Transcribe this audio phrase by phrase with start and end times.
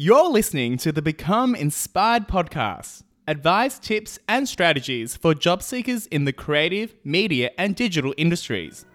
[0.00, 6.24] You're listening to the Become Inspired podcast advice, tips, and strategies for job seekers in
[6.24, 8.86] the creative, media, and digital industries.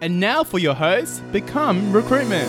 [0.00, 2.48] And now for your host, Become Recruitment.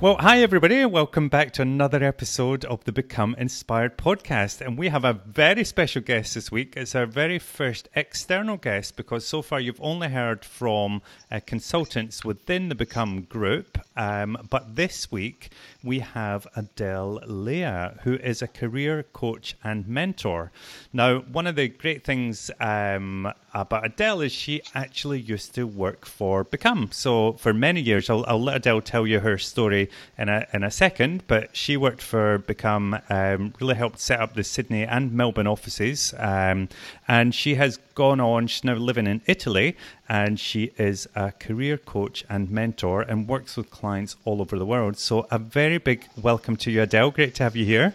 [0.00, 4.64] Well, hi everybody, welcome back to another episode of the Become Inspired podcast.
[4.64, 6.74] And we have a very special guest this week.
[6.76, 12.24] It's our very first external guest because so far you've only heard from uh, consultants
[12.24, 13.76] within the Become group.
[13.96, 15.50] Um, but this week
[15.82, 20.52] we have Adele Leah, who is a career coach and mentor.
[20.92, 26.06] Now, one of the great things um, about Adele is she actually used to work
[26.06, 26.90] for Become.
[26.92, 30.64] So for many years, I'll, I'll let Adele tell you her story in a in
[30.64, 31.24] a second.
[31.26, 36.14] But she worked for Become, um, really helped set up the Sydney and Melbourne offices,
[36.18, 36.68] um,
[37.06, 38.46] and she has gone on.
[38.46, 39.76] She's now living in Italy,
[40.08, 44.66] and she is a career coach and mentor, and works with clients all over the
[44.66, 44.98] world.
[44.98, 47.10] So a very big welcome to you, Adele.
[47.10, 47.94] Great to have you here.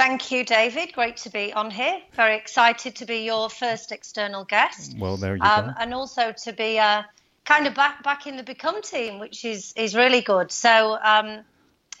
[0.00, 0.94] Thank you, David.
[0.94, 2.00] Great to be on here.
[2.14, 4.96] Very excited to be your first external guest.
[4.98, 5.72] Well, there you um, go.
[5.78, 7.02] And also to be uh,
[7.44, 10.50] kind of back back in the Become team, which is is really good.
[10.52, 11.40] So um,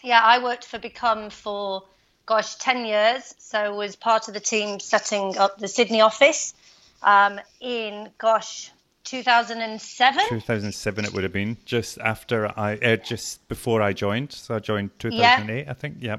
[0.02, 1.82] yeah, I worked for Become for
[2.24, 3.34] gosh ten years.
[3.36, 6.54] So was part of the team setting up the Sydney office
[7.02, 8.70] um, in gosh
[9.04, 14.54] 2007 2007 it would have been just after i uh, just before i joined so
[14.54, 15.70] i joined 2008 yeah.
[15.70, 16.18] i think yeah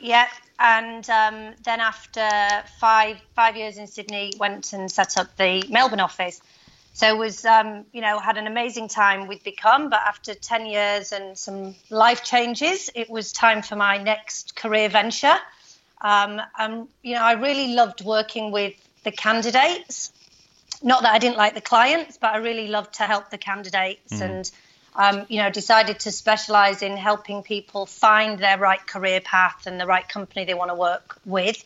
[0.00, 0.26] yeah
[0.60, 2.28] and um, then after
[2.78, 6.40] five five years in sydney went and set up the melbourne office
[6.92, 11.12] so was um, you know had an amazing time with Become, but after ten years
[11.12, 15.36] and some life changes, it was time for my next career venture.
[16.02, 18.74] Um, and you know I really loved working with
[19.04, 20.12] the candidates.
[20.82, 24.14] Not that I didn't like the clients, but I really loved to help the candidates
[24.14, 24.22] mm.
[24.22, 24.50] and.
[24.94, 29.80] Um, you know, decided to specialize in helping people find their right career path and
[29.80, 31.62] the right company they want to work with,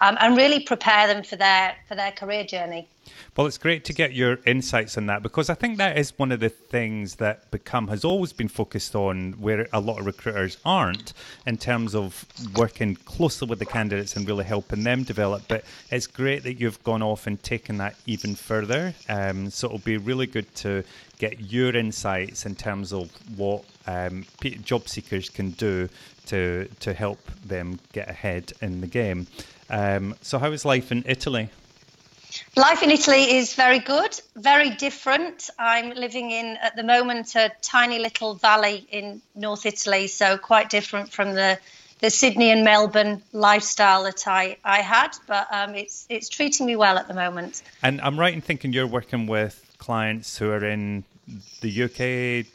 [0.00, 2.88] um, and really prepare them for their for their career journey.
[3.36, 6.32] Well, it's great to get your insights on that because I think that is one
[6.32, 10.58] of the things that Become has always been focused on, where a lot of recruiters
[10.64, 11.12] aren't,
[11.46, 12.26] in terms of
[12.56, 15.44] working closely with the candidates and really helping them develop.
[15.48, 18.92] But it's great that you've gone off and taken that even further.
[19.08, 20.84] Um, so it'll be really good to
[21.18, 24.24] get your insights in terms of what um,
[24.64, 25.88] job seekers can do
[26.26, 29.26] to to help them get ahead in the game.
[29.70, 31.50] Um, so, how is life in Italy?
[32.56, 35.48] Life in Italy is very good, very different.
[35.58, 40.68] I'm living in, at the moment, a tiny little valley in North Italy, so quite
[40.68, 41.58] different from the,
[42.00, 46.76] the Sydney and Melbourne lifestyle that I, I had, but um, it's, it's treating me
[46.76, 47.62] well at the moment.
[47.82, 51.04] And I'm right in thinking you're working with clients who are in
[51.60, 52.46] the UK,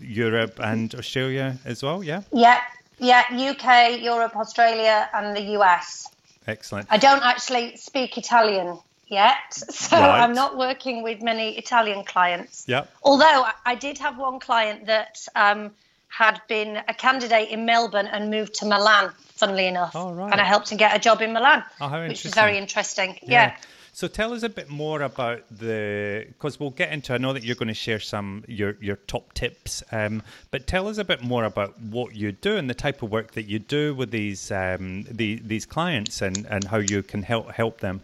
[0.00, 2.22] Europe, and Australia as well, yeah?
[2.32, 2.60] Yeah,
[2.98, 6.08] yeah, UK, Europe, Australia, and the US.
[6.46, 6.88] Excellent.
[6.90, 10.20] I don't actually speak Italian yet, so right.
[10.20, 12.64] I'm not working with many Italian clients.
[12.66, 12.84] Yeah.
[13.02, 15.72] Although I did have one client that um,
[16.08, 19.12] had been a candidate in Melbourne and moved to Milan.
[19.34, 20.30] Funnily enough, oh, right.
[20.30, 23.18] and I helped him get a job in Milan, oh, which is very interesting.
[23.22, 23.30] yeah.
[23.30, 23.56] yeah.
[24.00, 27.12] So tell us a bit more about the because we'll get into.
[27.12, 30.88] I know that you're going to share some your your top tips, um, but tell
[30.88, 33.58] us a bit more about what you do and the type of work that you
[33.58, 38.00] do with these um, the, these clients and, and how you can help help them.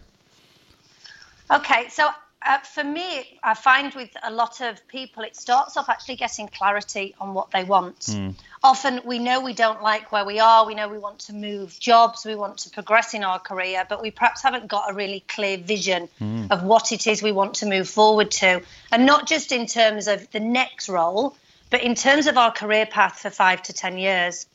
[1.49, 2.11] Okay, so
[2.45, 6.47] uh, for me, I find with a lot of people, it starts off actually getting
[6.47, 7.99] clarity on what they want.
[8.01, 8.35] Mm.
[8.63, 11.77] Often we know we don't like where we are, we know we want to move
[11.79, 15.23] jobs, we want to progress in our career, but we perhaps haven't got a really
[15.27, 16.51] clear vision mm.
[16.51, 18.61] of what it is we want to move forward to.
[18.91, 21.35] And not just in terms of the next role,
[21.71, 24.45] but in terms of our career path for five to 10 years.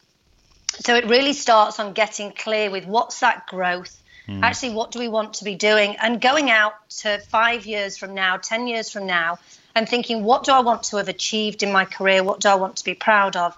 [0.80, 4.42] So it really starts on getting clear with what's that growth Mm.
[4.42, 5.96] Actually, what do we want to be doing?
[5.96, 9.38] And going out to five years from now, 10 years from now,
[9.74, 12.22] and thinking, what do I want to have achieved in my career?
[12.22, 13.56] What do I want to be proud of?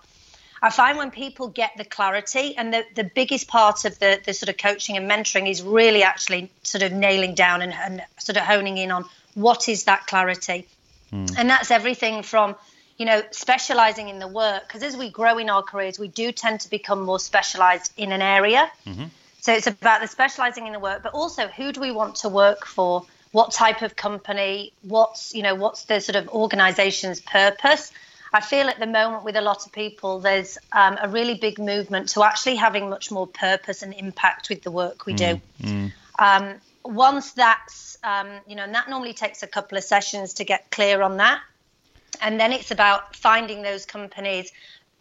[0.62, 4.32] I find when people get the clarity, and the, the biggest part of the, the
[4.32, 8.38] sort of coaching and mentoring is really actually sort of nailing down and, and sort
[8.38, 10.66] of honing in on what is that clarity.
[11.12, 11.34] Mm.
[11.36, 12.56] And that's everything from
[12.96, 14.66] you know, specializing in the work.
[14.66, 18.12] Because as we grow in our careers, we do tend to become more specialized in
[18.12, 18.70] an area.
[18.86, 19.04] Mm-hmm.
[19.44, 22.30] So it's about the specializing in the work, but also who do we want to
[22.30, 23.04] work for?
[23.32, 24.72] What type of company?
[24.80, 27.92] What's you know what's the sort of organization's purpose?
[28.32, 31.58] I feel at the moment with a lot of people, there's um, a really big
[31.58, 35.38] movement to actually having much more purpose and impact with the work we do.
[35.60, 35.92] Mm, mm.
[36.18, 40.44] Um, once that's um, you know, and that normally takes a couple of sessions to
[40.44, 41.42] get clear on that,
[42.22, 44.52] and then it's about finding those companies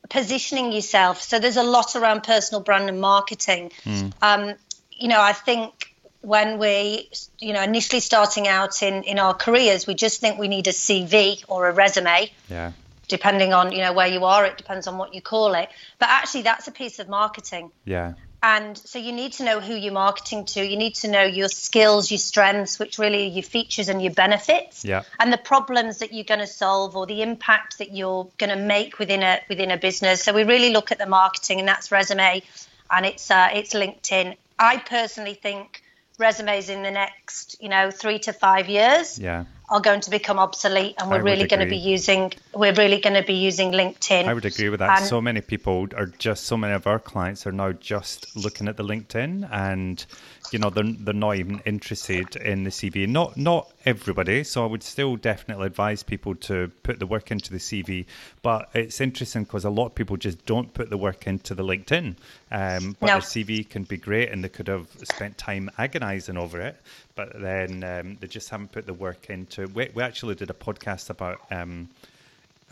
[0.10, 1.22] positioning yourself.
[1.22, 3.72] So there's a lot around personal brand and marketing.
[3.86, 4.14] Mm.
[4.22, 4.56] Um,
[4.92, 7.10] you know, I think when we,
[7.40, 10.72] you know, initially starting out in in our careers, we just think we need a
[10.72, 12.32] CV or a resume.
[12.50, 12.72] Yeah.
[13.10, 15.70] Depending on you know where you are, it depends on what you call it.
[16.00, 17.72] But actually, that's a piece of marketing.
[17.86, 18.14] Yeah.
[18.46, 20.62] And so you need to know who you're marketing to.
[20.62, 24.14] You need to know your skills, your strengths, which really are your features and your
[24.14, 25.04] benefits, yeah.
[25.18, 28.62] and the problems that you're going to solve or the impact that you're going to
[28.62, 30.22] make within a within a business.
[30.22, 32.44] So we really look at the marketing, and that's resume,
[32.92, 34.36] and it's uh, it's LinkedIn.
[34.60, 35.82] I personally think
[36.20, 39.46] resumes in the next, you know, three to five years yeah.
[39.70, 43.16] Are going to become obsolete, and we're really going to be using we're really going
[43.16, 44.26] to be using LinkedIn.
[44.26, 45.00] I would agree with that.
[45.00, 48.68] And so many people are just so many of our clients are now just looking
[48.68, 50.06] at the LinkedIn and
[50.52, 53.08] you know they're, they're not even interested in the CV.
[53.08, 54.44] Not not everybody.
[54.44, 58.06] So I would still definitely advise people to put the work into the CV.
[58.42, 61.64] But it's interesting because a lot of people just don't put the work into the
[61.64, 62.16] LinkedIn.
[62.52, 63.16] Um, but no.
[63.16, 66.78] the CV can be great, and they could have spent time agonising over it.
[67.16, 69.68] But then um, they just haven't put the work into.
[69.68, 71.40] We, we actually did a podcast about.
[71.52, 71.90] Um,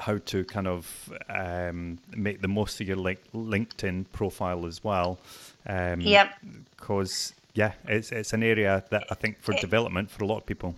[0.01, 5.19] how to kind of um, make the most of your link- LinkedIn profile as well.
[5.67, 6.33] Um, yep.
[6.75, 10.37] Because yeah, it's it's an area that I think for it, development for a lot
[10.37, 10.75] of people.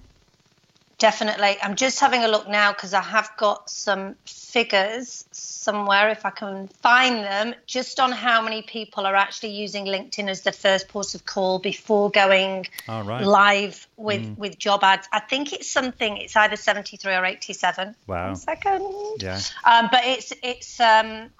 [1.03, 1.57] Definitely.
[1.61, 6.29] I'm just having a look now because I have got some figures somewhere, if I
[6.29, 10.87] can find them, just on how many people are actually using LinkedIn as the first
[10.87, 13.21] port of call before going right.
[13.21, 14.37] live with, mm.
[14.37, 15.09] with job ads.
[15.11, 17.95] I think it's something, it's either 73 or 87.
[18.07, 18.27] Wow.
[18.27, 18.93] One second.
[19.19, 19.41] Yeah.
[19.65, 21.31] Um, but it's, it's, um,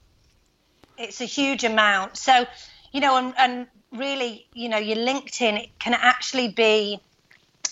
[0.98, 2.18] it's a huge amount.
[2.18, 2.46] So,
[2.92, 7.00] you know, and, and really, you know, your LinkedIn it can actually be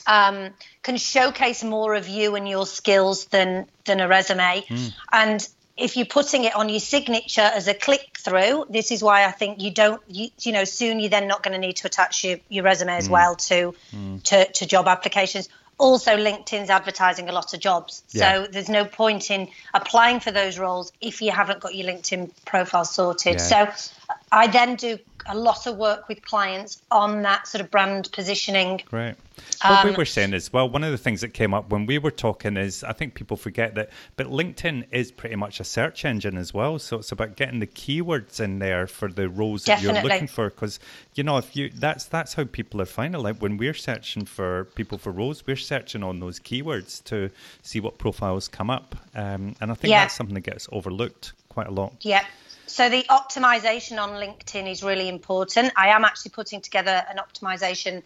[0.07, 0.49] um,
[0.83, 4.63] can showcase more of you and your skills than than a resume.
[4.67, 4.93] Mm.
[5.11, 9.25] And if you're putting it on your signature as a click through, this is why
[9.25, 11.87] I think you don't, you, you know, soon you're then not going to need to
[11.87, 13.11] attach your, your resume as mm.
[13.11, 14.23] well to, mm.
[14.23, 15.49] to to job applications.
[15.77, 18.43] Also, LinkedIn's advertising a lot of jobs, yeah.
[18.43, 22.29] so there's no point in applying for those roles if you haven't got your LinkedIn
[22.45, 23.39] profile sorted.
[23.39, 23.73] Yeah.
[23.73, 23.93] So,
[24.31, 28.81] I then do a lot of work with clients on that sort of brand positioning.
[28.91, 29.15] Right.
[29.63, 31.85] What um, we were saying is, well, one of the things that came up when
[31.85, 35.63] we were talking is, I think people forget that, but LinkedIn is pretty much a
[35.63, 36.79] search engine as well.
[36.79, 39.93] So it's about getting the keywords in there for the roles definitely.
[39.93, 40.49] that you're looking for.
[40.49, 40.79] Because
[41.15, 43.21] you know, if you that's that's how people are finding.
[43.21, 47.29] Like when we're searching for people for roles, we're searching on those keywords to
[47.61, 48.95] see what profiles come up.
[49.15, 50.03] Um, and I think yeah.
[50.03, 51.93] that's something that gets overlooked quite a lot.
[52.01, 52.25] Yeah.
[52.71, 55.73] So the optimization on LinkedIn is really important.
[55.75, 58.01] I am actually putting together an optimization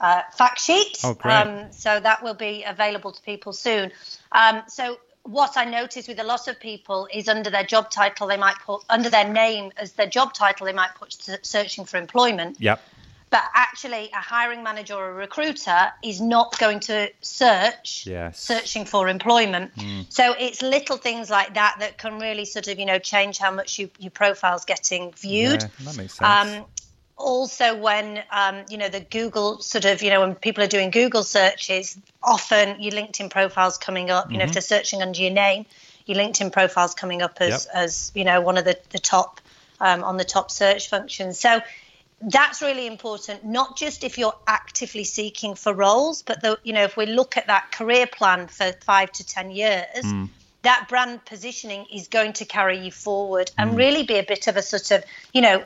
[0.00, 0.98] uh, fact sheet.
[1.02, 1.34] Oh, great.
[1.34, 3.90] Um, so that will be available to people soon.
[4.30, 8.26] Um, so what I notice with a lot of people is under their job title,
[8.26, 11.96] they might put under their name as their job title, they might put searching for
[11.96, 12.58] employment.
[12.60, 12.82] Yep.
[13.32, 18.38] But actually, a hiring manager or a recruiter is not going to search yes.
[18.38, 19.74] searching for employment.
[19.74, 20.12] Mm.
[20.12, 23.50] So it's little things like that that can really sort of you know change how
[23.50, 25.62] much you, your profile's getting viewed.
[25.62, 26.20] Yeah, that makes sense.
[26.20, 26.66] Um,
[27.16, 30.90] also, when um, you know the Google sort of you know when people are doing
[30.90, 34.26] Google searches, often your LinkedIn profile's coming up.
[34.26, 34.38] You mm-hmm.
[34.40, 34.52] know, if mm-hmm.
[34.52, 35.64] they're searching under your name,
[36.04, 37.74] your LinkedIn profile's coming up as yep.
[37.74, 39.40] as you know one of the the top
[39.80, 41.40] um, on the top search functions.
[41.40, 41.62] So
[42.24, 46.84] that's really important not just if you're actively seeking for roles but the, you know
[46.84, 50.28] if we look at that career plan for 5 to 10 years mm.
[50.62, 53.54] that brand positioning is going to carry you forward mm.
[53.58, 55.64] and really be a bit of a sort of you know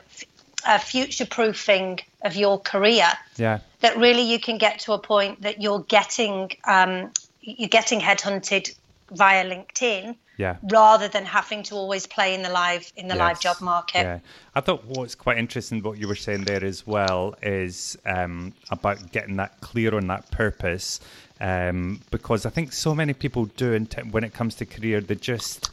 [0.67, 5.41] a future proofing of your career yeah that really you can get to a point
[5.41, 7.11] that you're getting um,
[7.41, 8.75] you're getting headhunted
[9.11, 10.57] via linkedin yeah.
[10.71, 13.19] rather than having to always play in the live in the yes.
[13.19, 14.01] live job market.
[14.01, 14.19] Yeah,
[14.55, 19.11] I thought what's quite interesting what you were saying there as well is um, about
[19.11, 20.99] getting that clear on that purpose,
[21.41, 25.15] um, because I think so many people do and when it comes to career, they
[25.15, 25.71] just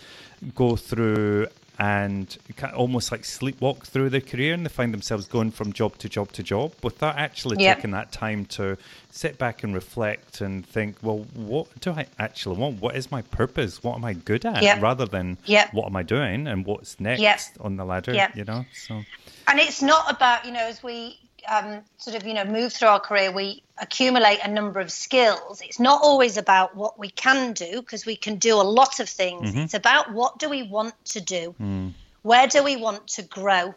[0.55, 1.47] go through
[1.79, 2.37] and
[2.75, 6.31] almost like sleepwalk through their career and they find themselves going from job to job
[6.33, 7.77] to job without actually yep.
[7.77, 8.77] taking that time to
[9.11, 12.81] sit back and reflect and think, well, what do I actually want?
[12.81, 13.83] What is my purpose?
[13.83, 14.63] What am I good at?
[14.63, 14.83] Yep.
[14.83, 15.73] Rather than yep.
[15.73, 18.65] what am I doing and what's next on the ladder, you know?
[18.73, 19.03] So
[19.49, 22.89] And it's not about, you know, as we um, sort of, you know, move through
[22.89, 25.61] our career, we accumulate a number of skills.
[25.63, 29.09] It's not always about what we can do because we can do a lot of
[29.09, 29.51] things.
[29.51, 29.61] Mm-hmm.
[29.61, 31.55] It's about what do we want to do?
[31.61, 31.93] Mm.
[32.23, 33.75] Where do we want to grow?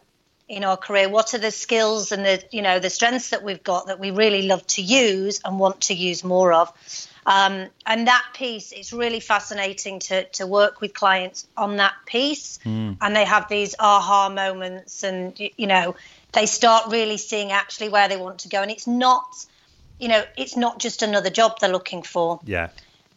[0.48, 1.08] in our career?
[1.08, 4.10] What are the skills and the you know the strengths that we've got that we
[4.10, 6.72] really love to use and want to use more of?
[7.26, 12.58] Um, and that piece, it's really fascinating to to work with clients on that piece,
[12.64, 12.96] mm.
[13.00, 15.94] and they have these aha moments, and you know
[16.32, 19.46] they start really seeing actually where they want to go, and it's not,
[19.98, 22.40] you know, it's not just another job they're looking for.
[22.44, 22.68] Yeah.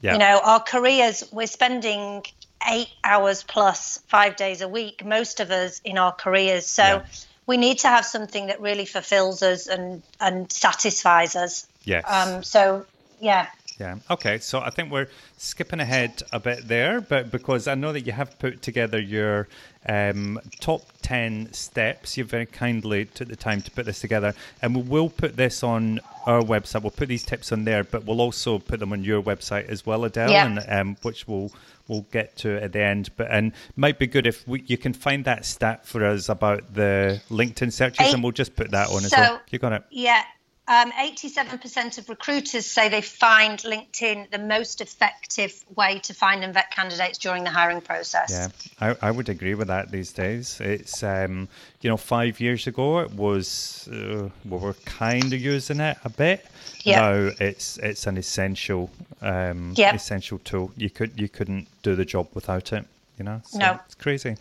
[0.01, 0.13] Yeah.
[0.13, 2.25] You know, our careers, we're spending
[2.67, 6.65] eight hours plus five days a week, most of us in our careers.
[6.65, 7.05] So yeah.
[7.45, 11.67] we need to have something that really fulfills us and, and satisfies us.
[11.83, 11.99] Yeah.
[11.99, 12.85] Um, so,
[13.19, 13.47] yeah.
[13.81, 13.95] Yeah.
[14.11, 14.37] Okay.
[14.37, 15.07] So I think we're
[15.37, 19.47] skipping ahead a bit there, but because I know that you have put together your
[19.87, 24.35] um, top 10 steps, you very kindly took the time to put this together.
[24.61, 26.83] And we will put this on our website.
[26.83, 29.83] We'll put these tips on there, but we'll also put them on your website as
[29.83, 30.45] well, Adele, yeah.
[30.45, 31.51] and, um, which we'll
[31.87, 33.09] we'll get to at the end.
[33.17, 36.75] But and might be good if we, you can find that stat for us about
[36.75, 39.41] the LinkedIn searches, Eight, and we'll just put that on so, as well.
[39.49, 39.83] You got it?
[39.89, 40.23] Yeah.
[40.71, 46.53] Um, 87% of recruiters say they find LinkedIn the most effective way to find and
[46.53, 48.31] vet candidates during the hiring process.
[48.31, 48.47] Yeah,
[48.79, 50.61] I, I would agree with that these days.
[50.61, 51.49] It's, um,
[51.81, 56.09] you know, five years ago it was, uh, we were kind of using it a
[56.09, 56.45] bit.
[56.83, 57.01] Yeah.
[57.01, 58.89] Now it's it's an essential
[59.21, 59.93] um, yep.
[59.93, 60.71] essential tool.
[60.77, 62.85] You could you couldn't do the job without it
[63.21, 63.41] you know?
[63.45, 63.79] So no.
[63.85, 64.35] it's crazy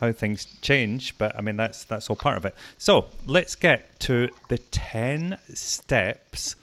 [0.00, 2.54] how things change but i mean that's that's all part of it.
[2.78, 6.56] So let's get to the 10 steps.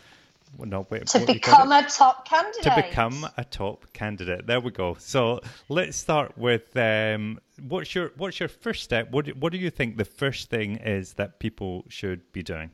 [0.58, 2.64] Well, no, wait, to become a top candidate.
[2.64, 4.48] To become a top candidate.
[4.48, 4.98] There we go.
[5.00, 9.12] So let's start with um, what's your what's your first step?
[9.12, 12.72] What do, what do you think the first thing is that people should be doing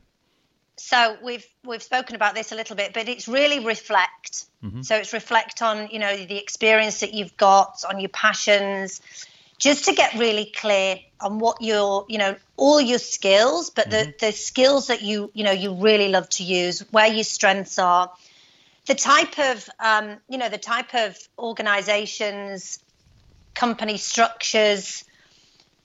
[0.78, 4.46] so we've we've spoken about this a little bit, but it's really reflect.
[4.64, 4.82] Mm-hmm.
[4.82, 9.02] So it's reflect on you know the experience that you've got, on your passions,
[9.58, 14.12] just to get really clear on what your you know all your skills, but mm-hmm.
[14.12, 17.80] the the skills that you you know you really love to use, where your strengths
[17.80, 18.12] are,
[18.86, 22.80] the type of um, you know the type of organisations,
[23.54, 25.06] company structures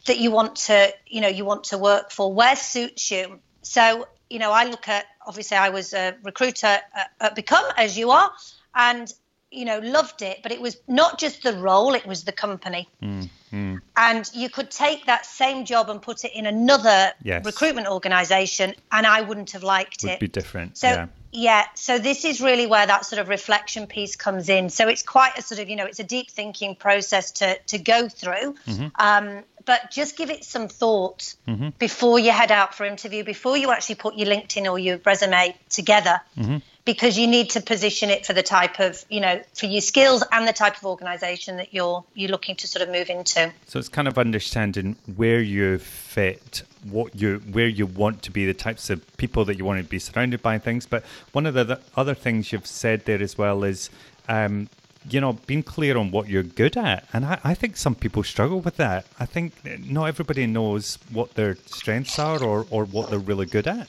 [0.06, 3.38] that you want to you know you want to work for, where suits you.
[3.62, 7.98] So you know, I look at obviously I was a recruiter at, at Become as
[7.98, 8.30] you are,
[8.74, 9.12] and
[9.50, 12.88] you know loved it, but it was not just the role; it was the company.
[13.02, 13.80] Mm, mm.
[13.96, 17.44] And you could take that same job and put it in another yes.
[17.44, 20.14] recruitment organisation, and I wouldn't have liked Would it.
[20.14, 20.78] Would be different.
[20.78, 20.88] So.
[20.88, 21.06] Yeah.
[21.32, 24.68] Yeah, so this is really where that sort of reflection piece comes in.
[24.68, 27.78] So it's quite a sort of, you know, it's a deep thinking process to to
[27.78, 28.56] go through.
[28.66, 28.86] Mm-hmm.
[28.96, 31.68] Um, but just give it some thought mm-hmm.
[31.78, 35.54] before you head out for interview, before you actually put your LinkedIn or your resume
[35.68, 36.56] together, mm-hmm.
[36.84, 40.24] Because you need to position it for the type of, you know, for your skills
[40.32, 43.52] and the type of organisation that you're you're looking to sort of move into.
[43.66, 48.46] So it's kind of understanding where you fit, what you where you want to be,
[48.46, 50.86] the types of people that you want to be surrounded by, things.
[50.86, 53.90] But one of the other things you've said there as well is
[54.28, 54.68] um,
[55.08, 57.06] you know, being clear on what you're good at.
[57.12, 59.06] And I, I, think some people struggle with that.
[59.18, 63.66] I think not everybody knows what their strengths are or, or what they're really good
[63.66, 63.88] at.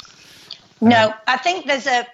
[0.80, 2.08] No, um, I think there's a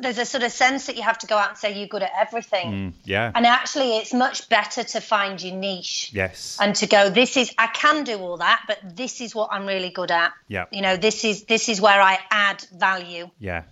[0.00, 2.02] there's a sort of sense that you have to go out and say you're good
[2.02, 2.72] at everything.
[2.72, 3.32] Mm, yeah.
[3.34, 6.10] And actually it's much better to find your niche.
[6.12, 6.58] Yes.
[6.60, 9.66] And to go, this is I can do all that, but this is what I'm
[9.66, 10.32] really good at.
[10.48, 10.66] Yeah.
[10.70, 13.30] You know, this is this is where I add value.
[13.38, 13.62] Yeah.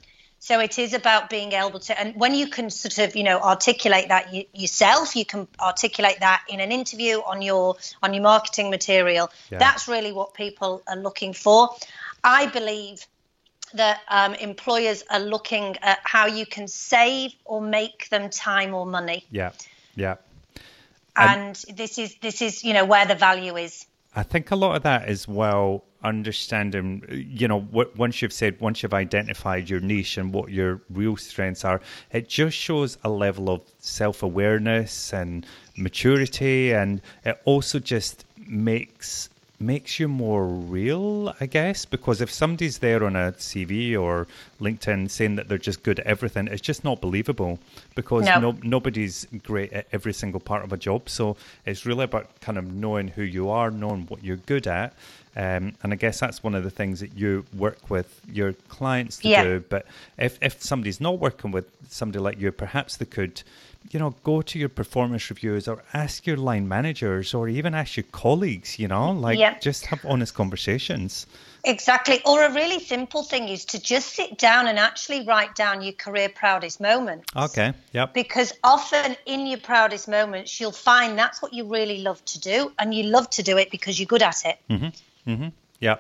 [0.40, 3.40] So it is about being able to, and when you can sort of, you know,
[3.40, 8.22] articulate that y- yourself, you can articulate that in an interview on your on your
[8.22, 9.30] marketing material.
[9.50, 9.58] Yeah.
[9.58, 11.70] That's really what people are looking for.
[12.22, 13.06] I believe
[13.74, 18.86] that um, employers are looking at how you can save or make them time or
[18.86, 19.24] money.
[19.30, 19.52] Yeah,
[19.94, 20.16] yeah.
[21.16, 23.86] And, and this is this is you know where the value is.
[24.14, 28.60] I think a lot of that as well understanding, you know, what, once you've said,
[28.60, 31.80] once you've identified your niche and what your real strengths are,
[32.12, 35.46] it just shows a level of self awareness and
[35.76, 39.28] maturity, and it also just makes
[39.60, 44.26] makes you more real, I guess, because if somebody's there on a CV or
[44.60, 47.58] LinkedIn saying that they're just good at everything, it's just not believable
[47.94, 48.38] because no.
[48.38, 51.08] No, nobody's great at every single part of a job.
[51.08, 51.36] So
[51.66, 54.94] it's really about kind of knowing who you are, knowing what you're good at,
[55.38, 59.18] um, and I guess that's one of the things that you work with your clients
[59.18, 59.44] to yeah.
[59.44, 59.64] do.
[59.68, 59.86] But
[60.18, 63.40] if, if somebody's not working with somebody like you, perhaps they could,
[63.90, 67.96] you know, go to your performance reviews or ask your line managers or even ask
[67.96, 69.58] your colleagues, you know, like yeah.
[69.58, 71.26] just have honest conversations.
[71.64, 72.20] Exactly.
[72.24, 75.92] Or a really simple thing is to just sit down and actually write down your
[75.92, 77.24] career proudest moments.
[77.34, 77.72] Okay.
[77.92, 78.14] Yep.
[78.14, 82.72] Because often in your proudest moments, you'll find that's what you really love to do,
[82.78, 84.58] and you love to do it because you're good at it.
[84.70, 85.30] Mm-hmm.
[85.30, 85.48] Mm-hmm.
[85.80, 85.96] Yeah.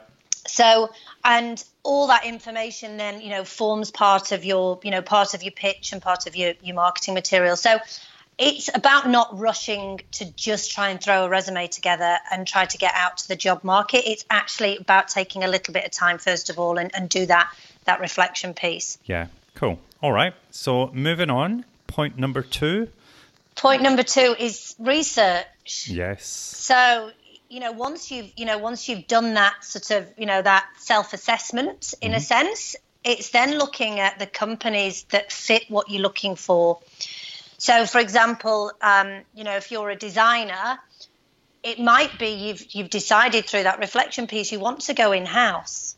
[0.46, 0.90] So,
[1.24, 5.42] and all that information then, you know, forms part of your, you know, part of
[5.42, 7.56] your pitch and part of your, your marketing material.
[7.56, 7.78] So
[8.36, 12.76] it's about not rushing to just try and throw a resume together and try to
[12.76, 14.02] get out to the job market.
[14.06, 17.24] It's actually about taking a little bit of time, first of all, and, and do
[17.24, 17.50] that,
[17.86, 18.98] that reflection piece.
[19.06, 19.78] Yeah, cool.
[20.02, 20.34] All right.
[20.50, 22.88] So moving on, point number two.
[23.56, 25.88] Point number two is research.
[25.88, 26.26] Yes.
[26.26, 27.10] So
[27.48, 30.66] you know once you've you know once you've done that sort of you know that
[30.78, 36.34] self-assessment in a sense it's then looking at the companies that fit what you're looking
[36.34, 36.80] for.
[37.56, 40.78] So for example um, you know if you're a designer
[41.62, 45.26] it might be you've you've decided through that reflection piece you want to go in
[45.26, 45.96] house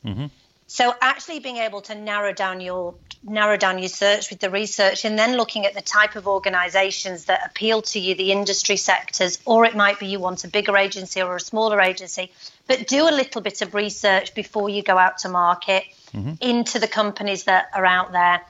[0.70, 5.04] so actually being able to narrow down your narrow down your search with the research
[5.04, 9.40] and then looking at the type of organizations that appeal to you, the industry sectors,
[9.44, 12.30] or it might be you want a bigger agency or a smaller agency,
[12.68, 15.82] but do a little bit of research before you go out to market
[16.14, 16.34] mm-hmm.
[16.40, 18.40] into the companies that are out there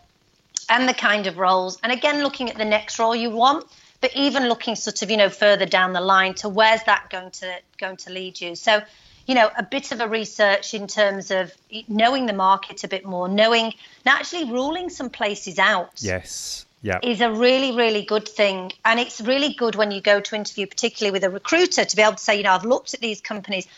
[0.68, 1.78] and the kind of roles.
[1.82, 3.64] And again, looking at the next role you want,
[4.02, 7.30] but even looking sort of, you know, further down the line to where's that going
[7.30, 8.56] to going to lead you.
[8.56, 8.82] So
[9.30, 11.52] you know, a bit of a research in terms of
[11.86, 13.74] knowing the market a bit more, knowing and
[14.06, 16.66] actually ruling some places out Yes.
[16.82, 16.98] Yeah.
[17.04, 18.72] is a really, really good thing.
[18.84, 22.02] And it's really good when you go to interview, particularly with a recruiter, to be
[22.02, 23.68] able to say, you know, I've looked at these companies.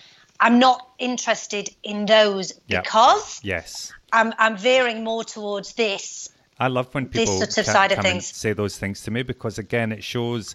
[0.40, 3.92] I'm not interested in those because yes.
[4.10, 6.30] I'm, I'm veering more towards this.
[6.58, 8.26] I love when This people sort of side of things.
[8.26, 10.54] say those things to me because again, it shows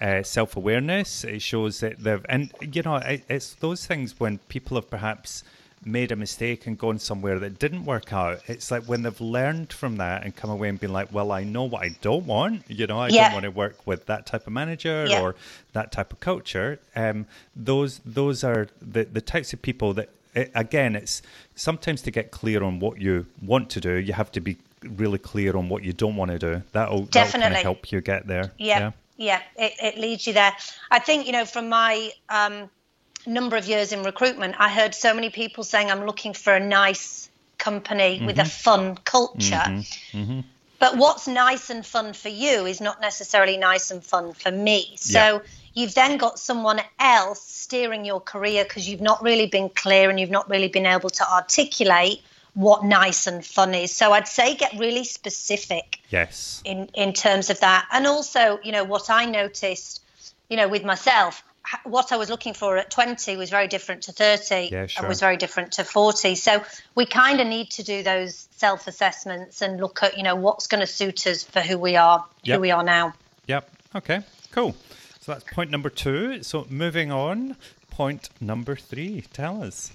[0.00, 1.24] uh, self-awareness.
[1.24, 5.44] It shows that they've, and you know, it, it's those things when people have perhaps
[5.86, 8.40] made a mistake and gone somewhere that didn't work out.
[8.48, 11.44] It's like when they've learned from that and come away and been like, well, I
[11.44, 12.62] know what I don't want.
[12.68, 13.24] You know, I Yeah.
[13.24, 15.20] don't want to work with that type of manager Yeah.
[15.20, 15.34] or
[15.74, 16.78] that type of culture.
[16.96, 20.08] Um, those those are the the types of people that.
[20.36, 21.22] It, again, it's
[21.54, 25.16] sometimes to get clear on what you want to do, you have to be really
[25.18, 26.62] clear on what you don't want to do.
[26.72, 27.62] That'll, that'll kind of Definitely.
[27.62, 28.50] help you get there.
[28.58, 30.52] Yeah, yeah, it, it leads you there.
[30.90, 32.68] I think, you know, from my um,
[33.26, 36.60] number of years in recruitment, I heard so many people saying, I'm looking for a
[36.60, 38.48] nice company with a mm-hmm.
[38.48, 39.56] fun culture.
[39.56, 40.18] Mm-hmm.
[40.18, 40.40] Mm-hmm.
[40.78, 44.96] But what's nice and fun for you is not necessarily nice and fun for me.
[44.96, 45.38] So Yeah.
[45.72, 50.20] you've then got someone else steering your career because you've not really been clear and
[50.20, 52.22] you've not really been able to articulate
[52.54, 53.92] what nice and fun is.
[53.92, 56.62] So I'd say get really specific Yes.
[56.64, 60.00] in in terms of that and also you know what i noticed
[60.48, 61.42] you know with myself
[61.84, 65.00] what i was looking for at 20 was very different to 30 Yeah, sure.
[65.02, 66.62] and was very different to 40 so
[66.94, 70.68] we kind of need to do those self assessments and look at you know what's
[70.68, 72.54] going to suit us for who we are Yep.
[72.56, 73.14] who we are now
[73.48, 73.70] Yep.
[73.96, 74.20] Okay.
[74.52, 74.74] Cool.
[75.20, 76.42] So that's point number two.
[76.42, 77.56] So moving on,
[77.90, 79.22] point number three.
[79.32, 79.90] Tell us.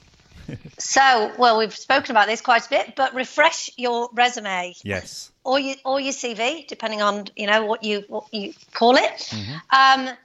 [0.78, 5.32] So well we've spoken about this quite a bit but refresh your resume Yes.
[5.44, 9.04] or your or your CV, depending on you know what you what you call it.
[9.32, 9.56] Mm-hmm.
[10.10, 10.16] Um,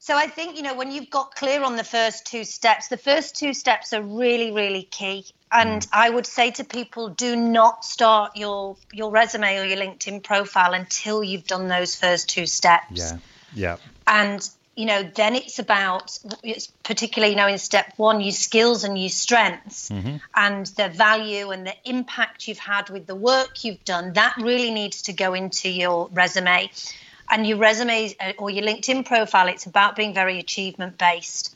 [0.00, 2.96] so I think you know when you've got clear on the first two steps, the
[2.96, 5.26] first two steps are really really key.
[5.50, 5.88] And Mm.
[5.92, 10.74] I would say to people, do not start your your resume or your LinkedIn profile
[10.74, 13.18] until you've done those first two steps Yeah.
[13.54, 13.76] Yeah.
[14.06, 18.84] and you know then it's about it's particularly you know in step one your skills
[18.84, 19.90] and your strengths
[20.34, 24.12] and the value and the impact you've had with the work you've done.
[24.12, 26.70] That really needs to go into your resume.
[27.30, 31.54] And your resume uh, or your linkedin profile it's about being very achievement based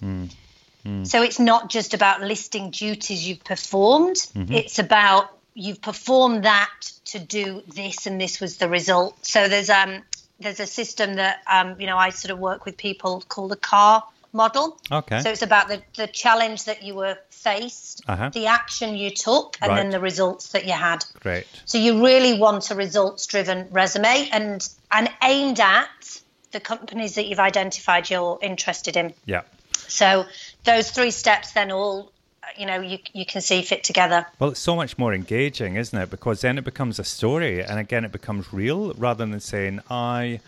[1.04, 4.16] so it's not just about listing duties you've performed.
[4.56, 6.72] It's about you've performed that
[7.04, 9.24] to do this and this was the result.
[9.24, 10.02] So there's um
[10.42, 13.56] there's a system that um you know i sort of work with people called the
[13.56, 14.02] car
[14.34, 15.20] model Okay.
[15.20, 18.30] so it's about the, the challenge that you were faced Uh-huh.
[18.32, 21.46] the action you took and then the results that you had Great.
[21.64, 26.20] so you really want a results driven resume and and aimed at
[26.52, 29.42] the companies that you've identified you're interested in Yeah.
[29.88, 30.24] so
[30.64, 32.10] those three steps then all
[32.58, 35.98] you know you you can see fit together Well, it's so much more engaging, isn't
[35.98, 36.10] it?
[36.10, 40.40] Because then it becomes a story, and again, it becomes real rather than saying I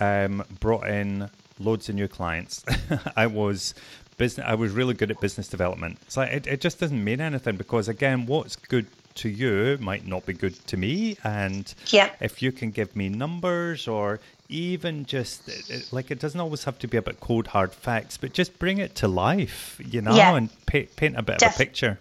[0.00, 2.64] um, brought in loads of new clients.
[3.16, 3.74] I was
[4.16, 4.46] business.
[4.46, 5.98] I was really good at business development.
[6.16, 10.26] Like it, it just doesn't mean anything because again, what's good to you might not
[10.26, 12.10] be good to me, and Yeah.
[12.20, 16.64] if you can give me numbers or even just it- it- like it doesn't always
[16.64, 20.14] have to be about cold hard facts, but just bring it to life, you know,
[20.14, 20.34] Yeah.
[20.36, 21.98] and paint, paint a bit of a picture.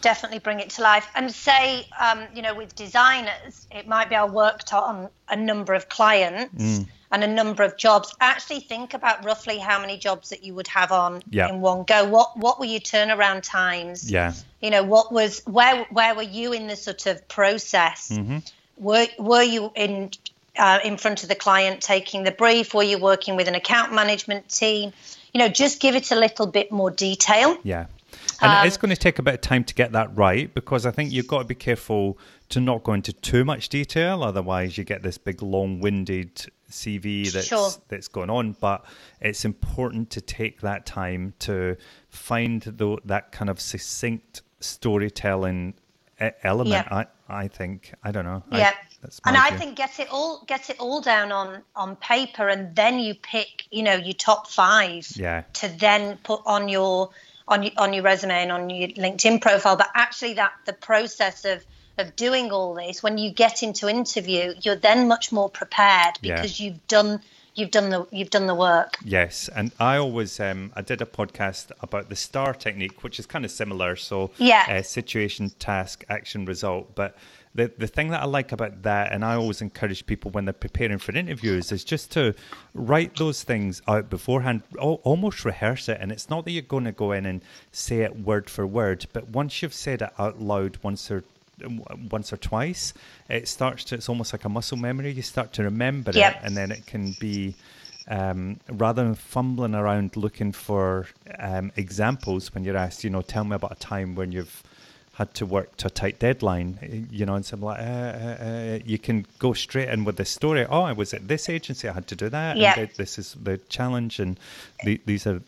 [0.00, 4.14] definitely bring it to life and say um, you know with designers it might be
[4.14, 6.86] i worked on a number of clients mm.
[7.10, 10.66] and a number of jobs, actually think about roughly how many jobs that you would
[10.68, 11.48] have on Yeah.
[11.48, 12.04] in one go.
[12.04, 14.10] What what were your turnaround times?
[14.10, 14.34] Yeah.
[14.64, 18.08] You know, what was where where were you in the sort of process?
[18.10, 18.38] Mm-hmm.
[18.78, 20.10] Were were you in
[20.56, 22.72] uh, in front of the client taking the brief?
[22.72, 24.94] Were you working with an account management team?
[25.34, 27.58] You know, just give it a little bit more detail.
[27.62, 27.88] Yeah.
[28.40, 30.86] And Um, it's going to take a bit of time to get that right because
[30.86, 32.16] I think you've got to be careful
[32.48, 34.22] to not go into too much detail.
[34.24, 37.70] Otherwise, you get this big, long winded CV that's, Sure.
[37.88, 38.56] that's going on.
[38.58, 38.82] But
[39.20, 41.76] it's important to take that time to
[42.08, 45.74] find the, that kind of succinct storytelling
[46.42, 46.86] element.
[46.90, 47.04] Yeah.
[47.28, 47.92] I, I think.
[48.02, 48.42] I don't know.
[48.50, 48.72] I- Yeah.
[49.02, 49.58] my and I view.
[49.58, 53.66] think get it all get it all down on on paper and then you pick,
[53.70, 55.42] you know, your top 5 Yeah.
[55.54, 57.10] to then put on your
[57.46, 61.44] on your, on your resume and on your LinkedIn profile, but actually that the process
[61.44, 61.64] of
[61.98, 66.34] of doing all this when you get into interview, you're then much more prepared Yeah.
[66.36, 67.20] because you've done
[67.54, 68.98] you've done the you've done the work.
[69.04, 73.26] Yes, and I always um, I did a podcast about the STAR technique, which is
[73.26, 73.96] kind of similar.
[73.96, 74.64] So Yeah.
[74.68, 76.94] uh, situation, task, action, result.
[76.94, 77.16] But
[77.54, 80.52] the the thing that I like about that, and I always encourage people when they're
[80.52, 82.34] preparing for interviews, is just to
[82.74, 85.98] write those things out beforehand, almost rehearse it.
[86.00, 89.06] And it's not that you're going to go in and say it word for word,
[89.12, 91.22] but once you've said it out loud once or
[92.10, 92.94] once or twice,
[93.28, 93.94] it starts to.
[93.96, 95.12] It's almost like a muscle memory.
[95.12, 96.36] You start to remember Yep.
[96.36, 97.54] it, and then it can be
[98.08, 101.06] um, rather than fumbling around looking for
[101.38, 104.62] um, examples when you're asked, you know, tell me about a time when you've
[105.14, 108.78] had to work to a tight deadline, you know, and something like, uh, uh, uh,
[108.84, 110.66] you can go straight in with the story.
[110.68, 112.56] Oh, I was at this agency, I had to do that.
[112.56, 112.74] Yeah.
[112.76, 114.38] And th- this is the challenge, and
[114.84, 115.40] the, these are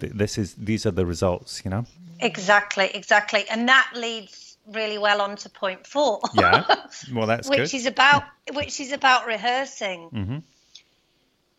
[0.00, 1.62] th- this is these are the results.
[1.64, 1.86] You know.
[2.20, 3.46] Exactly, exactly.
[3.50, 6.20] And that leads really well on to point 4.
[6.34, 6.64] Yeah.
[7.14, 7.74] Well, that's which good.
[7.74, 10.38] Is about which is about rehearsing Mm-hmm.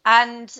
[0.06, 0.56] and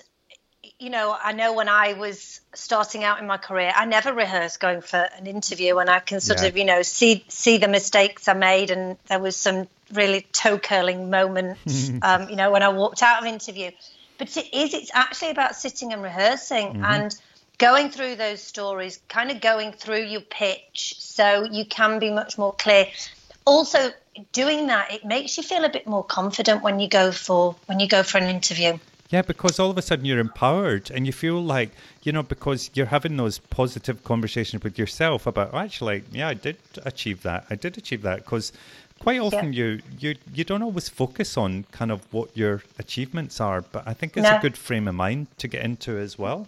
[0.80, 4.60] you know i know when i was starting out in my career i never rehearsed
[4.60, 6.48] going for an interview and i can sort Yeah.
[6.48, 10.58] of you know see see the mistakes i made and there was some really toe
[10.58, 13.72] curling moments um, you know when i walked out of interview
[14.18, 16.86] but it is it's actually about sitting and rehearsing Mm-hmm.
[16.86, 17.16] and
[17.62, 22.36] going through those stories kind of going through your pitch so you can be much
[22.38, 22.88] more clear
[23.46, 23.92] also
[24.34, 27.80] doing that it makes you feel a bit more confident when you go for when
[27.80, 28.78] you go for an interview
[29.12, 31.72] Yeah, because all of a sudden you're empowered and you feel like,
[32.04, 36.34] you know, because you're having those positive conversations with yourself about, oh, actually, yeah, I
[36.34, 37.46] did achieve that.
[37.50, 38.18] I did achieve that.
[38.24, 38.54] Because
[39.00, 43.60] quite often you, you, you don't always focus on kind of what your achievements are,
[43.62, 46.48] but I think it's a good frame of mind to get into as well.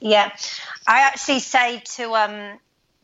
[0.00, 0.30] Yeah,
[0.86, 2.58] I actually say to um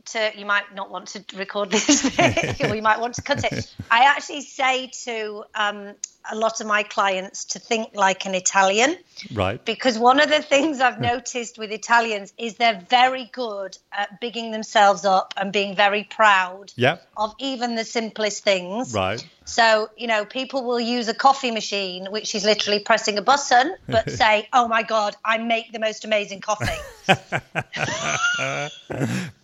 [0.06, 2.04] to you might not want to record this,
[2.60, 3.74] or you might want to cut it.
[3.90, 5.94] I actually say to um
[6.30, 8.96] a lot of my clients to think like an Italian
[9.32, 9.64] Right.
[9.64, 14.50] because one of the things I've noticed with Italians is they're very good at bigging
[14.50, 16.98] themselves up and being very proud Yeah.
[17.16, 18.92] of even the simplest things.
[18.94, 19.26] Right.
[19.50, 23.74] So, you know, people will use a coffee machine, which is literally pressing a button,
[23.88, 26.70] but say, oh my God, I make the most amazing coffee.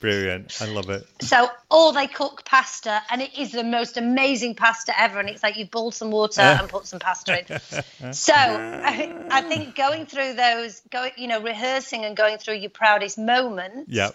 [0.00, 0.56] Brilliant.
[0.60, 1.04] I love it.
[1.20, 5.18] so, or they cook pasta and it is the most amazing pasta ever.
[5.18, 8.12] And it's like you've boiled some water and put some pasta in.
[8.12, 12.70] So, I, I think going through those, going, you know, rehearsing and going through your
[12.70, 14.10] proudest moments, Yeah.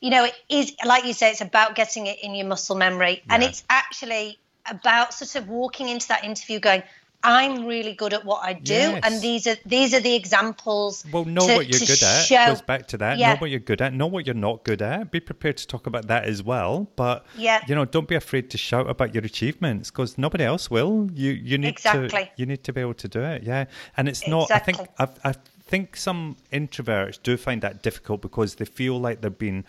[0.00, 3.22] you know, it is, like you say, it's about getting it in your muscle memory.
[3.30, 6.82] And it's actually about sort of walking into that interview going,
[7.24, 9.00] I'm really good at what I do, Yes.
[9.02, 11.04] and these are these are the examples.
[11.12, 12.24] Well, know to- what you're good at.
[12.26, 13.18] show- Goes back to that.
[13.18, 13.32] Yeah.
[13.32, 13.92] Know what you're good at.
[13.92, 15.10] Know what you're not good at.
[15.10, 16.88] Be prepared to talk about that as well.
[16.94, 17.60] But Yeah.
[17.66, 21.10] you know, don't be afraid to shout about your achievements because nobody else will.
[21.12, 23.42] You you need to you need to be able to do it.
[23.42, 23.64] Yeah,
[23.96, 24.52] and it's not.
[24.52, 25.34] I think I, I
[25.66, 29.64] think some introverts do find that difficult because they feel like they're being.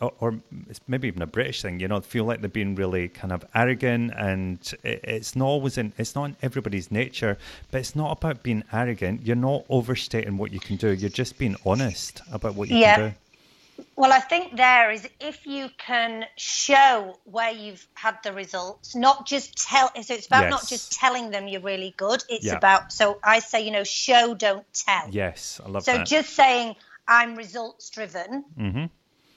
[0.00, 3.08] Or, or it's maybe even a British thing, you know, feel like they're being really
[3.08, 7.38] kind of arrogant, and it, it's not always in it's not in everybody's nature.
[7.70, 9.22] But it's not about being arrogant.
[9.26, 10.92] You're not overstating what you can do.
[10.92, 12.94] You're just being honest about what you Yeah.
[12.94, 13.06] can do.
[13.06, 13.84] Yeah.
[13.96, 19.26] Well, I think there is if you can show where you've had the results, not
[19.26, 19.90] just tell.
[20.02, 22.22] So it's about not just telling them you're really good.
[22.28, 22.56] It's Yeah.
[22.56, 22.92] about.
[22.92, 25.08] So I say, you know, show, don't tell.
[25.10, 26.08] Yes, I love So that.
[26.08, 26.76] So just saying
[27.06, 28.84] I'm results driven, Mm-hmm.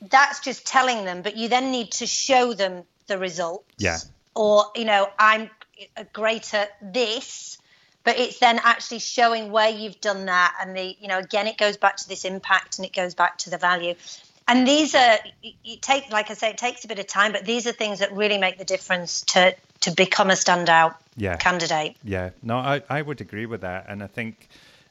[0.01, 3.65] That's just telling them, but you then need to show them the results.
[3.77, 3.97] Yeah.
[4.35, 5.49] Or, you know, I'm
[6.13, 7.57] great at this,
[8.03, 10.55] but it's then actually showing where you've done that.
[10.61, 13.37] And the, you know, again, it goes back to this impact and it goes back
[13.39, 13.95] to the value.
[14.47, 17.31] And these are, you- you take, like I say, it takes a bit of time,
[17.33, 21.35] but these are things that really make the difference to, to become a standout Yeah.
[21.35, 21.97] candidate.
[22.03, 24.47] Yeah, no, I, I would agree with that, and I think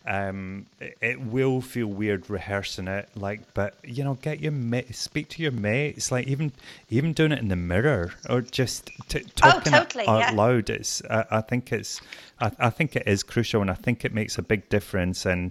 [0.09, 4.95] Um, it, it will feel weird rehearsing it, like, but you know, get your mate,
[4.95, 6.53] speak to your mates, like even
[6.91, 10.31] even doing it in the mirror or just t- talking oh, totally, out yeah.
[10.31, 10.71] loud.
[10.71, 12.01] It's, I, I think it's,
[12.41, 15.27] I, I think it is crucial, and I think it makes a big difference.
[15.27, 15.51] And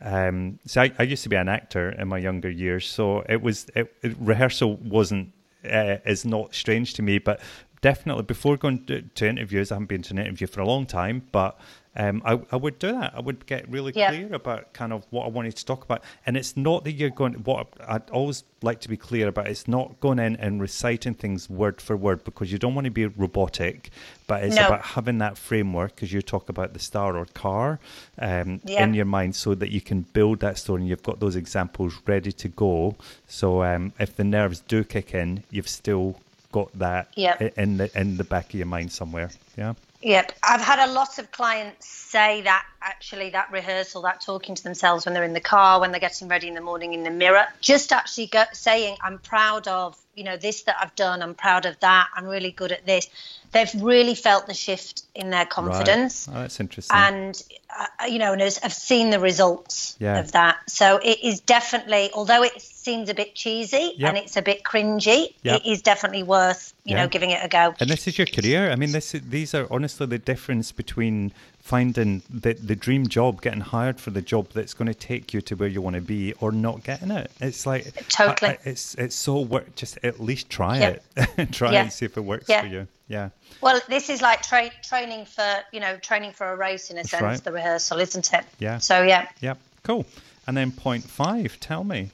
[0.00, 3.40] um, so I, I used to be an actor in my younger years, so it
[3.40, 5.32] was it, it, rehearsal wasn't
[5.64, 7.40] uh, is not strange to me, but
[7.82, 10.86] definitely before going to, to, interviews, I haven't been to an interview for a long
[10.86, 11.58] time, but
[11.94, 13.12] um, I, I, would do that.
[13.14, 14.08] I would get really yeah.
[14.08, 16.02] clear about kind of what I wanted to talk about.
[16.24, 19.68] And it's not that you're going, what I'd always like to be clear about, it's
[19.68, 23.06] not going in and reciting things word for word because you don't want to be
[23.06, 23.90] robotic,
[24.26, 24.68] but it's no.
[24.68, 27.78] about having that framework because you talk about the star or car
[28.18, 28.84] um, yeah.
[28.84, 32.00] in your mind so that you can build that story and you've got those examples
[32.06, 32.96] ready to go.
[33.26, 36.16] So um, if the nerves do kick in, you've still
[36.52, 37.40] got that yep.
[37.58, 39.30] in the in the back of your mind somewhere.
[39.56, 39.74] Yeah.
[40.02, 44.62] Yep, I've had a lot of clients say that actually that rehearsal, that talking to
[44.62, 47.10] themselves when they're in the car, when they're getting ready in the morning in the
[47.10, 51.22] mirror, just actually go, saying, "I'm proud of you know this that I've done.
[51.22, 52.08] I'm proud of that.
[52.14, 53.08] I'm really good at this."
[53.52, 56.26] They've really felt the shift in their confidence.
[56.26, 56.36] Right.
[56.36, 56.96] Oh, that's interesting.
[56.96, 57.42] And
[57.78, 60.18] uh, you know, and I've seen the results yeah.
[60.20, 60.58] of that.
[60.68, 64.08] So it is definitely, although it seems a bit cheesy yep.
[64.08, 65.60] and it's a bit cringy, yep.
[65.60, 67.02] it is definitely worth you yeah.
[67.02, 67.74] know giving it a go.
[67.78, 68.70] And this is your career.
[68.70, 73.40] I mean, this is, these are honestly the difference between finding the the dream job,
[73.40, 76.02] getting hired for the job that's going to take you to where you want to
[76.02, 77.30] be, or not getting it.
[77.40, 78.52] It's like totally.
[78.52, 79.74] I, it's it's so work.
[79.76, 81.04] Just at least try yep.
[81.16, 81.52] it.
[81.52, 82.86] try and see if it works for you.
[83.08, 83.30] Yeah.
[83.60, 87.00] Well, this is like tra- training for you know training for a race in a
[87.00, 87.22] that's sense.
[87.22, 87.44] Right.
[87.44, 88.44] The rehearsal, isn't it?
[88.58, 88.78] Yeah.
[88.78, 89.28] So yeah.
[89.40, 89.58] Yep.
[89.84, 90.04] Cool.
[90.46, 91.58] And then point five.
[91.60, 92.10] Tell me.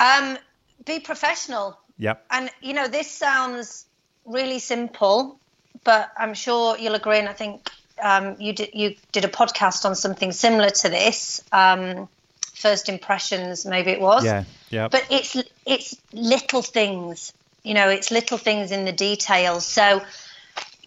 [0.00, 0.36] Um,
[0.84, 1.78] be professional.
[1.98, 2.24] Yep.
[2.30, 3.86] And you know this sounds
[4.24, 5.38] really simple,
[5.84, 7.18] but I'm sure you'll agree.
[7.18, 7.70] And I think
[8.02, 11.42] um, you did you did a podcast on something similar to this.
[11.52, 12.08] Um,
[12.54, 14.24] first impressions, maybe it was.
[14.24, 14.88] Yeah, yeah.
[14.88, 17.32] But it's it's little things,
[17.62, 19.66] you know, it's little things in the details.
[19.66, 20.02] So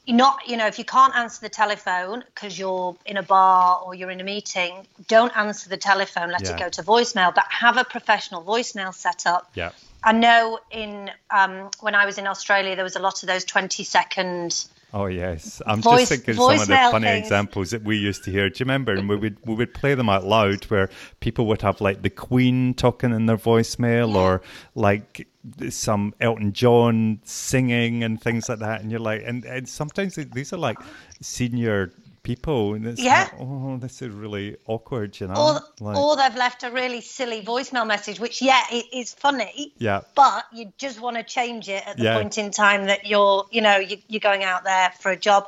[0.07, 3.93] not you know if you can't answer the telephone because you're in a bar or
[3.93, 6.53] you're in a meeting don't answer the telephone let yeah.
[6.53, 9.71] it go to voicemail but have a professional voicemail set up yeah
[10.03, 13.45] i know in um, when i was in australia there was a lot of those
[13.45, 17.25] 20 second Oh yes, I'm Voice, just thinking some of the funny things.
[17.25, 18.49] examples that we used to hear.
[18.49, 18.93] Do you remember?
[18.93, 20.89] And we would we would play them out loud, where
[21.21, 24.19] people would have like the Queen talking in their voicemail, yeah.
[24.19, 24.41] or
[24.75, 25.27] like
[25.69, 28.81] some Elton John singing and things like that.
[28.81, 30.77] And you're like, and, and sometimes these are like
[31.21, 31.91] senior
[32.23, 33.29] people and it's yeah.
[33.31, 37.01] Like, oh this is really awkward you know or, like, or they've left a really
[37.01, 41.67] silly voicemail message which yeah it is funny yeah but you just want to change
[41.67, 42.17] it at the yeah.
[42.17, 45.47] point in time that you're you know you, you're going out there for a job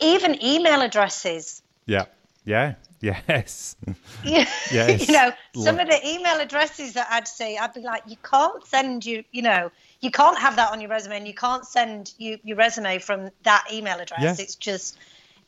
[0.00, 2.06] even email addresses yeah
[2.44, 3.76] yeah Yes.
[4.24, 4.48] Yeah.
[4.72, 5.06] yes.
[5.06, 8.66] you know, some of the email addresses that I'd see, I'd be like, you can't
[8.66, 12.12] send you, you know, you can't have that on your resume and you can't send
[12.18, 14.20] you, your resume from that email address.
[14.20, 14.34] Yeah.
[14.38, 14.98] It's just,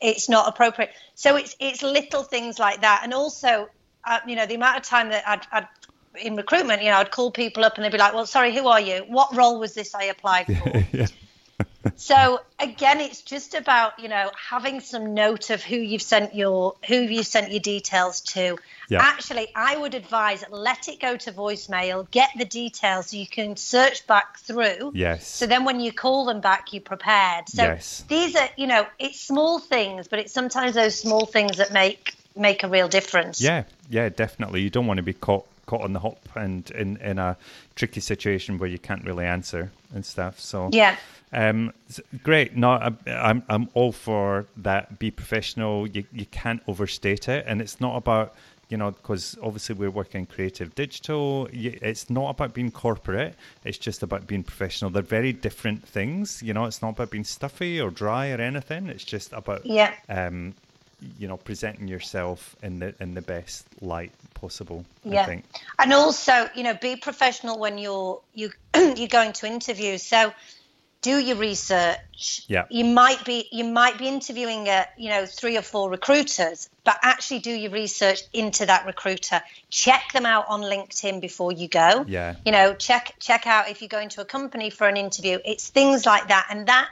[0.01, 0.91] it's not appropriate.
[1.15, 3.69] So it's it's little things like that, and also,
[4.05, 5.67] uh, you know, the amount of time that I'd, I'd
[6.19, 8.67] in recruitment, you know, I'd call people up and they'd be like, "Well, sorry, who
[8.67, 9.05] are you?
[9.07, 11.07] What role was this I applied for?" yeah
[11.95, 16.75] so again, it's just about you know having some note of who you've sent your
[16.87, 18.57] who you sent your details to.
[18.89, 18.99] Yeah.
[19.01, 23.55] Actually, I would advise let it go to voicemail, get the details so you can
[23.55, 24.91] search back through.
[24.93, 25.27] Yes.
[25.27, 27.49] So then when you call them back, you're prepared.
[27.49, 28.03] So yes.
[28.07, 32.15] these are you know it's small things, but it's sometimes those small things that make
[32.35, 33.41] make a real difference.
[33.41, 34.61] Yeah, yeah, definitely.
[34.61, 37.37] You don't want to be caught caught on the hop and in in a
[37.75, 40.37] tricky situation where you can't really answer and stuff.
[40.37, 40.97] So yeah.
[41.31, 41.71] Um,
[42.23, 42.57] great.
[42.57, 42.69] No,
[43.07, 44.99] I'm I'm all for that.
[44.99, 45.87] Be professional.
[45.87, 48.35] You you can't overstate it, and it's not about
[48.67, 51.47] you know because obviously we're working creative digital.
[51.53, 53.33] It's not about being corporate.
[53.63, 54.91] It's just about being professional.
[54.91, 56.43] They're very different things.
[56.43, 58.87] You know, it's not about being stuffy or dry or anything.
[58.87, 59.93] It's just about yeah.
[60.09, 60.53] Um,
[61.17, 64.85] you know, presenting yourself in the in the best light possible.
[65.03, 65.39] Yeah,
[65.79, 70.03] and also you know, be professional when you're you you're going to interviews.
[70.03, 70.33] So
[71.01, 72.45] do your research.
[72.47, 72.65] Yeah.
[72.69, 76.97] You might be you might be interviewing a, you know three or four recruiters, but
[77.01, 79.41] actually do your research into that recruiter.
[79.69, 82.05] Check them out on LinkedIn before you go.
[82.07, 82.35] Yeah.
[82.45, 85.39] You know, check check out if you're going to a company for an interview.
[85.43, 86.87] It's things like that, and that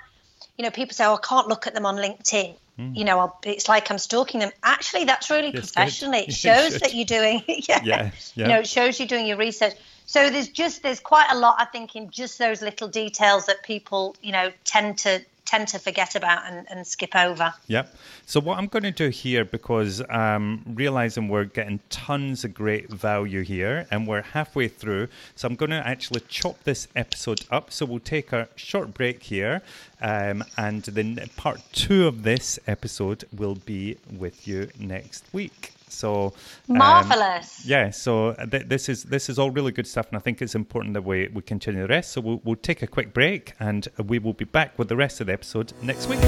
[0.58, 2.96] you know people say, "Oh, I can't look at them on LinkedIn." Mm.
[2.96, 4.52] You know, I'll, it's like I'm stalking them.
[4.63, 6.13] Actually, that's really professional.
[6.13, 9.38] It shows that you're doing, yeah, yeah, yeah, you know, it shows you're doing your
[9.38, 9.74] research.
[10.06, 13.63] So there's just there's quite a lot I think in just those little details that
[13.63, 17.53] people you know tend to tend to forget about and, and skip over.
[17.67, 17.95] Yep.
[18.25, 22.89] So what I'm going to do here, because um, realizing we're getting tons of great
[22.89, 27.71] value here, and we're halfway through, so I'm going to actually chop this episode up.
[27.71, 29.62] So we'll take a short break here,
[30.01, 35.79] um, and then part two of this episode will be with you next week.
[35.91, 36.34] So
[36.69, 37.65] um, marvelous.
[37.65, 37.89] Yeah.
[37.91, 40.93] So th- this is this is all really good stuff, and I think it's important
[40.93, 42.12] that we we continue the rest.
[42.12, 45.21] So we'll, we'll take a quick break, and we will be back with the rest
[45.21, 46.19] of the episode next week.